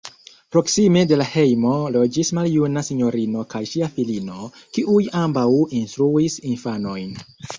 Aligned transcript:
Proksime 0.53 1.01
de 1.09 1.17
la 1.21 1.27
hejmo 1.33 1.73
loĝis 1.95 2.31
maljuna 2.37 2.83
sinjorino 2.87 3.45
kaj 3.53 3.61
ŝia 3.73 3.91
filino, 3.99 4.49
kiuj 4.79 4.99
ambaŭ 5.21 5.45
instruis 5.83 6.41
infanojn. 6.55 7.17